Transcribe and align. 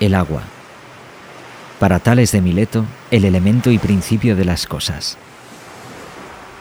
el 0.00 0.14
agua. 0.14 0.42
Para 1.78 1.98
Tales 1.98 2.32
de 2.32 2.40
Mileto, 2.40 2.84
el 3.10 3.24
elemento 3.24 3.70
y 3.70 3.78
principio 3.78 4.36
de 4.36 4.44
las 4.44 4.66
cosas. 4.66 5.16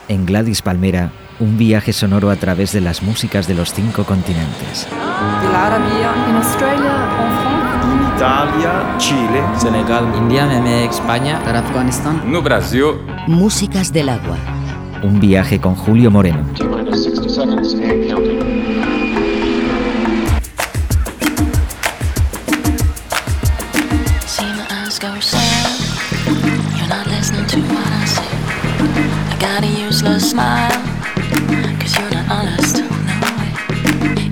En 0.08 0.26
Gladys 0.26 0.62
Palmera, 0.62 1.12
un 1.39 1.58
viaje 1.58 1.94
sonoro 1.94 2.29
a 2.29 2.36
través 2.36 2.71
de 2.71 2.81
las 2.81 3.02
músicas 3.02 3.47
de 3.47 3.55
los 3.55 3.73
cinco 3.73 4.04
continentes. 4.04 4.88
En 4.92 6.36
Australia, 6.36 6.92
en. 7.13 7.58
Italia, 8.15 8.96
Chile, 8.97 9.44
Senegal, 9.58 10.12
India, 10.17 10.47
México, 10.47 10.96
España, 10.96 11.38
Afganistán. 11.38 12.24
no 12.26 12.42
Brasil. 12.42 12.96
Músicas 13.28 13.94
del 13.94 14.10
agua. 14.10 14.38
Un 15.04 15.19
viaje 15.19 15.60
con 15.62 15.76
Julio 15.76 16.09
Moreno. 16.09 16.44
Smile. 30.38 30.70
Cause 31.80 31.94
you're 31.98 32.12
not 32.12 32.27
honest, 32.30 32.76
no 32.77 33.27
way. 33.38 33.52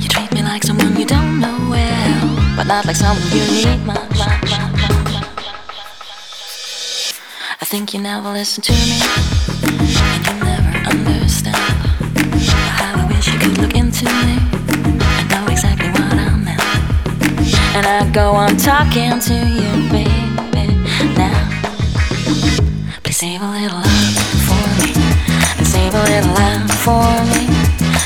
You 0.01 0.07
treat 0.07 0.31
me 0.35 0.41
like 0.43 0.63
someone 0.63 0.95
you 0.99 1.05
don't 1.05 1.39
know 1.39 1.57
well. 1.73 2.25
But 2.55 2.67
not 2.67 2.85
like 2.85 2.95
someone 2.95 3.27
you 3.37 3.45
need 3.57 3.81
my, 3.89 3.97
my, 4.21 4.33
my, 4.51 4.65
my, 4.81 4.89
my. 5.09 5.21
I 7.61 7.65
think 7.71 7.93
you 7.93 8.01
never 8.01 8.29
listen 8.31 8.61
to 8.69 8.73
me. 8.89 8.97
And 10.15 10.21
you 10.27 10.35
never 10.51 10.73
understand. 10.93 11.73
How 12.79 13.01
I 13.01 13.05
wish 13.11 13.25
you 13.31 13.39
could 13.39 13.57
look 13.57 13.73
into 13.73 14.05
me. 14.27 14.35
and 15.17 15.27
know 15.31 15.45
exactly 15.55 15.89
what 15.89 16.13
I 16.27 16.29
meant. 16.47 16.61
And 17.75 17.85
I 17.97 17.99
go 18.11 18.27
on 18.43 18.57
talking 18.57 19.17
to 19.27 19.37
you, 19.59 19.71
baby. 19.89 20.67
Now, 21.17 21.39
please 23.03 23.17
save 23.17 23.41
a 23.41 23.49
little 23.57 23.79
love 23.79 24.17
for 24.47 24.65
me. 24.83 25.54
Save 25.75 25.93
a 25.93 26.03
little 26.03 26.33
love 26.35 26.71
for 26.85 27.07
me. 27.31 27.43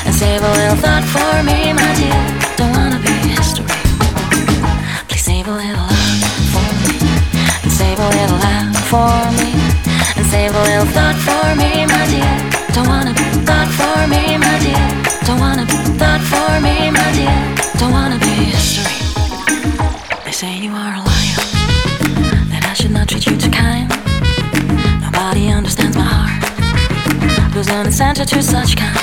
And 0.04 0.14
save 0.14 0.42
a 0.42 0.52
little 0.58 0.78
thought 0.84 1.04
for 1.14 1.32
me, 1.48 1.72
my 1.72 1.90
dear. 2.00 2.20
Don't 2.58 2.72
wanna 2.76 2.98
be 2.98 3.14
history. 3.30 3.64
Please 5.08 5.24
save 5.30 5.46
a 5.46 5.54
little 5.62 5.86
love 5.86 6.22
for 6.52 6.70
me. 6.82 6.96
And 7.62 7.72
save 7.80 7.98
a 8.06 8.08
little 8.18 8.40
love 8.46 8.74
for 8.90 9.14
me. 9.38 9.50
And 10.18 10.26
save 10.26 10.52
a 10.52 10.62
little 10.68 10.90
thought 10.96 11.18
for 11.26 11.46
me, 11.60 11.86
my 11.86 12.04
dear. 12.10 12.34
Don't 12.74 12.88
wanna 12.88 13.14
be 13.14 13.26
thought 13.46 13.70
for 13.78 13.98
me, 14.12 14.22
my 14.46 14.56
dear. 14.66 14.86
Don't 15.26 15.38
wanna 15.38 15.64
be 15.64 15.78
thought 16.00 16.22
for 16.32 16.50
me, 16.66 16.90
my 16.90 17.08
dear. 17.18 17.38
Don't 17.78 17.92
wanna 17.92 18.18
be 18.18 18.34
history. 18.50 18.98
They 20.24 20.32
say 20.32 20.52
you 20.58 20.72
are 20.72 20.94
a 20.98 21.02
liar, 21.10 21.42
that 22.50 22.62
I 22.68 22.74
should 22.74 22.90
not 22.90 23.06
treat 23.08 23.26
you 23.26 23.36
too 23.36 23.50
kind. 23.50 23.88
Nobody 25.06 25.52
understands 25.52 25.96
my 25.96 26.08
heart. 26.14 26.49
Who's 27.52 27.68
an 27.68 27.86
answer 28.00 28.24
to 28.24 28.42
such 28.42 28.76
kind 28.76 28.96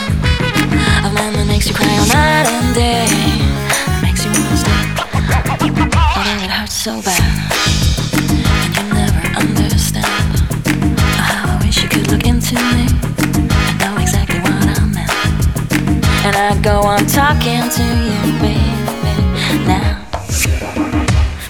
of 1.06 1.14
man 1.14 1.34
that 1.34 1.46
makes 1.48 1.68
you 1.68 1.76
cry 1.76 1.86
all 2.00 2.08
night 2.08 2.48
and 2.48 2.74
day, 2.74 3.06
that 3.06 4.00
makes 4.02 4.24
you 4.26 4.32
wanna 4.32 4.58
stay. 4.58 4.82
Although 6.18 6.42
it 6.42 6.50
hurts 6.50 6.74
so 6.74 7.02
bad, 7.04 7.22
and 8.58 8.74
you 8.74 8.84
never 8.98 9.22
understand 9.38 10.08
how 11.22 11.54
I 11.54 11.60
wish 11.62 11.84
you 11.84 11.90
could 11.90 12.08
look 12.10 12.26
into 12.26 12.56
me 12.56 12.88
and 13.38 13.78
know 13.78 13.94
exactly 14.02 14.40
what 14.40 14.58
I 14.64 14.80
meant. 14.96 15.12
And 16.26 16.34
I 16.34 16.58
go 16.64 16.82
on 16.82 17.06
talking 17.06 17.68
to 17.68 17.84
you, 17.84 18.32
baby. 18.42 19.28
Now. 19.68 20.08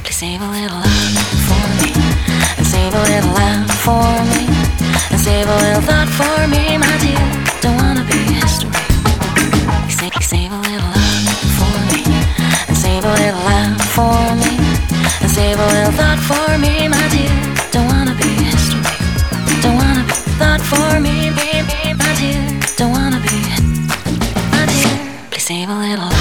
Please 0.04 0.18
save 0.18 0.42
a 0.42 0.50
little 0.50 0.82
love 0.82 1.24
for 1.46 1.64
me. 1.80 1.94
And 2.58 2.66
save 2.66 2.92
a 2.92 3.04
little 3.06 3.32
love 3.38 3.70
for 3.86 4.04
me. 4.34 4.57
Save 5.28 5.50
a 5.50 5.56
little 5.58 5.82
thought 5.82 6.08
for 6.08 6.48
me, 6.48 6.78
my 6.78 6.96
dear. 7.04 7.20
Don't 7.60 7.76
wanna 7.76 8.06
be 8.08 8.16
history. 8.40 8.72
Save, 9.92 10.16
save 10.24 10.54
a 10.54 10.60
little 10.70 10.88
love 10.88 11.52
for 11.60 11.76
me. 11.92 12.02
And 12.70 12.78
save 12.78 13.04
a 13.04 13.12
little 13.12 13.44
love 13.44 13.82
for 13.92 14.24
me. 14.40 14.56
And 15.20 15.30
save 15.30 15.60
a 15.60 15.68
little 15.76 15.92
thought 16.00 16.22
for 16.30 16.58
me, 16.64 16.88
my 16.88 17.06
dear. 17.12 17.36
Don't 17.74 17.88
wanna 17.92 18.16
be 18.16 18.30
history. 18.48 18.80
Don't 19.62 19.76
wanna 19.76 20.06
be 20.08 20.16
thought 20.40 20.62
for 20.72 20.98
me, 21.02 21.30
baby, 21.36 21.94
my 22.02 22.12
dear. 22.16 22.40
Don't 22.78 22.94
wanna 22.96 23.20
be, 23.20 23.38
my 24.56 24.64
dear. 24.72 24.96
Please 25.30 25.44
save 25.44 25.68
a 25.68 25.76
little 25.76 26.17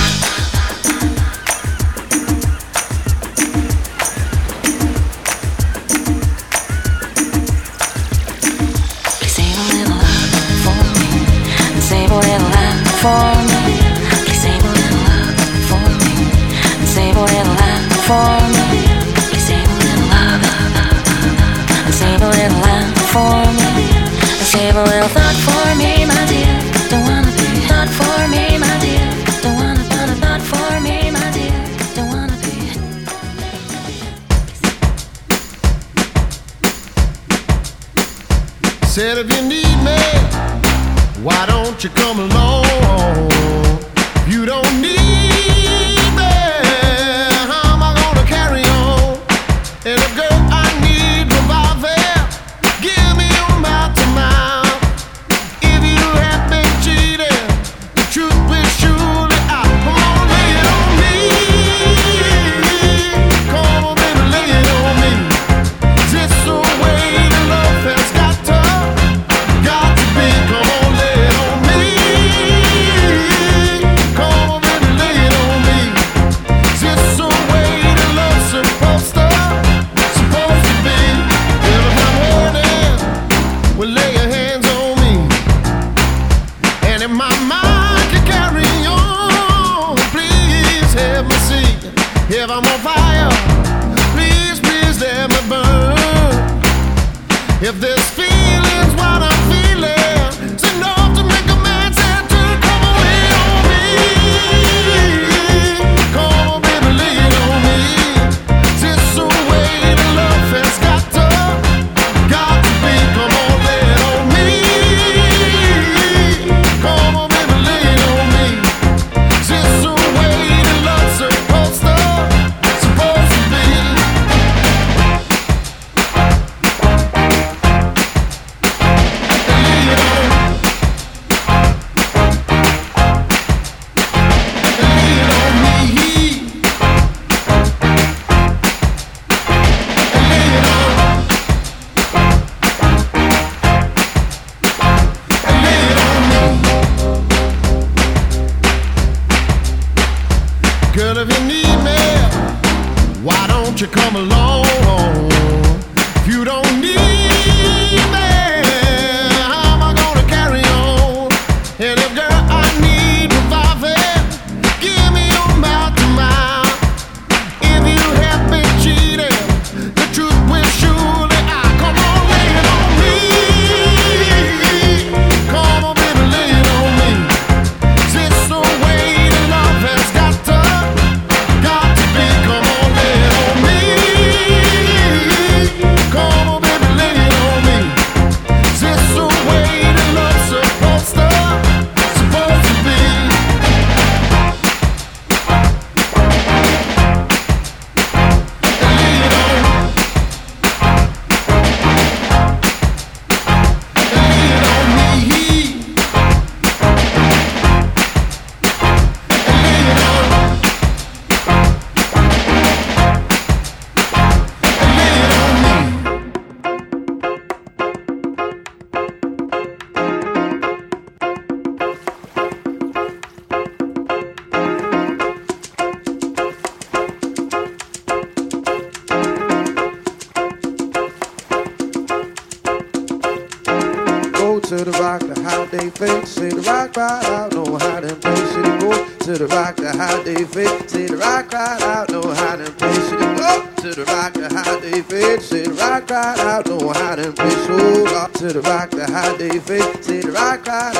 they 240.36 240.44
fit. 240.44 240.90
See 240.90 241.06
the 241.06 241.16
rock 241.16 241.48
cried 241.48 241.82
out, 241.82 242.10
no 242.10 242.22
hiding 242.22 242.72
place. 242.74 243.08
She 243.08 243.16
can 243.16 243.36
go 243.36 243.68
to 243.82 243.94
the 243.94 244.04
rock 244.04 244.32
to 244.34 244.48
hide 244.48 244.82
they 244.82 245.02
fit. 245.02 245.42
See 245.42 245.62
the 245.62 245.72
rock 245.72 246.06
cried 246.06 246.38
out, 246.40 246.66
no 246.66 246.78
hiding 246.90 247.32
place. 247.32 247.66
Oh, 247.68 248.28
to 248.34 248.52
the 248.52 248.60
rock 248.60 248.90
to 248.90 249.06
hide 249.06 249.38
they 249.38 249.58
fit. 249.58 250.04
See 250.04 250.20
the 250.20 250.32
rock 250.32 250.64
cried 250.64 250.95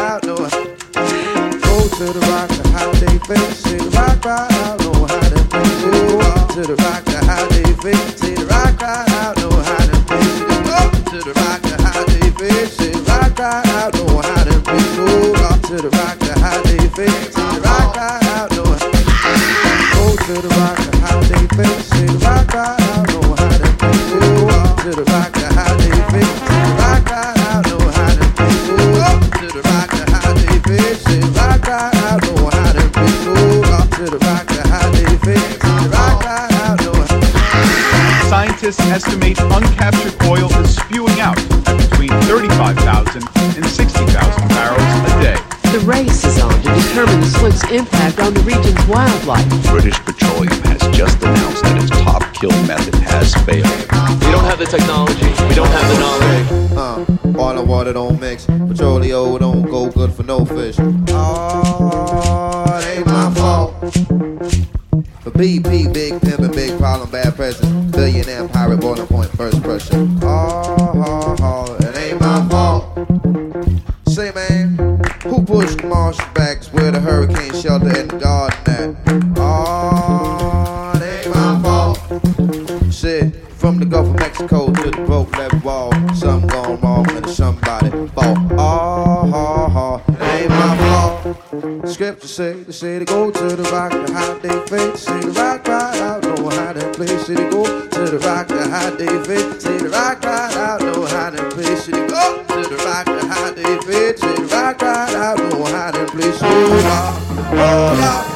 has 53.17 53.35
failed. 53.47 53.65
We 54.21 54.31
don't 54.31 54.45
have 54.45 54.59
the 54.59 54.67
technology, 54.67 55.29
we 55.49 55.55
don't 55.55 55.69
have 55.69 55.89
the 55.93 55.99
knowledge. 56.05 56.49
Uh, 56.77 57.41
oil 57.41 57.59
and 57.59 57.69
water 57.69 57.93
don't 57.93 58.21
mix, 58.21 58.45
petroleum 58.45 59.39
don't 59.39 59.63
go 59.63 59.91
good 59.91 60.13
for 60.13 60.23
no 60.23 60.45
fish. 60.45 60.77
Oh, 60.79 62.65
it 62.79 62.99
ain't 62.99 63.07
my 63.07 63.33
fault. 63.35 63.81
The 65.25 65.33
BP, 65.33 65.93
big 65.93 66.15
pimpin', 66.15 66.55
big 66.55 66.79
problem, 66.79 67.11
bad 67.11 67.35
president. 67.35 67.93
Billionaire 67.93 68.49
pirate, 68.49 68.81
boiling 68.81 69.07
point, 69.07 69.31
first 69.31 69.63
pressure. 69.63 69.97
Oh, 70.23 70.77
oh, 71.07 71.37
oh, 71.41 71.77
it 71.81 71.97
ain't 71.97 72.21
my 72.21 72.47
fault. 72.49 72.85
Say, 74.09 74.31
man, 74.33 74.77
who 75.23 75.43
pushed 75.43 75.83
Marsh 75.85 76.19
backs 76.35 76.73
where 76.73 76.91
the 76.91 77.01
hurricane 77.01 77.55
shelter 77.61 77.89
and 77.89 78.11
garden 78.21 78.59
at? 78.67 79.06
From 83.67 83.81
the 83.81 83.85
Gulf 83.85 84.07
of 84.07 84.15
Mexico 84.15 84.73
to 84.73 84.91
the 84.93 85.03
broke 85.07 85.37
left 85.37 85.65
wall, 85.65 85.91
something 86.15 86.49
gone 86.51 86.81
wrong 86.83 87.11
and 87.11 87.29
somebody 87.29 87.91
fall. 88.15 88.37
Ah, 88.57 89.27
ha, 89.27 89.69
ha, 89.69 90.03
ain't 90.23 90.51
my 90.51 90.77
fault. 90.87 91.89
Scripture 91.89 92.29
say, 92.29 92.53
they 92.53 92.71
say 92.71 92.99
they 93.01 93.05
go 93.05 93.33
to 93.33 93.57
the 93.57 93.65
rock 93.73 93.91
to 93.91 94.13
hide 94.13 94.41
their 94.41 94.65
faith. 94.69 94.97
Say 94.97 95.19
the 95.19 95.33
rock 95.33 95.67
right 95.67 95.99
out, 95.99 96.23
know 96.23 96.49
how 96.49 96.75
to 96.75 96.93
play. 96.93 97.09
Say 97.09 97.35
they 97.35 97.51
go 97.51 97.65
to 97.65 98.03
the 98.09 98.21
rock 98.21 98.47
to 98.47 98.69
hide 98.69 98.99
their 98.99 99.25
faith. 99.25 99.61
Say 99.61 99.79
the 99.79 99.89
rock 99.89 100.23
right 100.23 100.55
out, 100.55 100.81
know 100.83 101.05
how 101.05 101.31
to 101.31 101.51
play. 101.51 101.75
Say 101.75 101.91
they 101.91 102.07
go 102.07 102.45
to 102.47 102.69
the 102.69 102.77
rock 102.87 103.07
to 103.07 103.27
hide 103.27 103.57
their 103.57 103.83
faith. 103.83 104.21
Say 104.21 104.33
the 104.33 104.43
rock 104.43 104.81
right 104.81 105.15
out, 105.17 105.39
know 105.39 105.65
how 105.65 105.91
to 105.91 106.07
play. 106.07 106.31
Say 106.31 106.49
the 106.49 106.85
rock, 106.87 107.21
oh, 107.51 107.99
rock. 107.99 108.36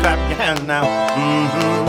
clap 0.00 0.18
your 0.30 0.38
hands 0.38 0.62
now. 0.62 0.84
Mm-hmm. 0.84 1.79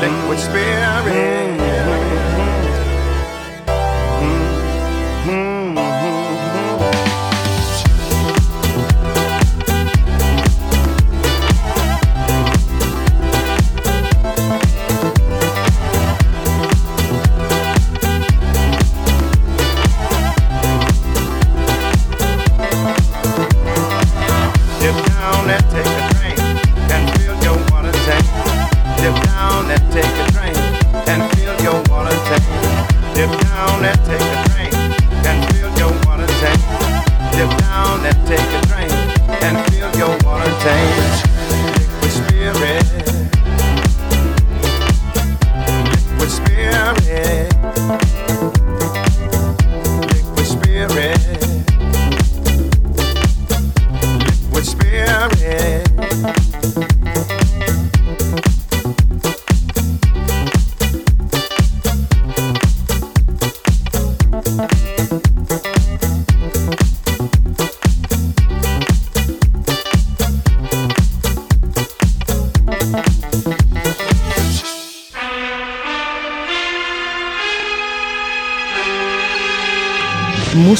Liquid 0.00 0.38
spirit. 0.38 1.41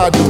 chamado 0.00 0.29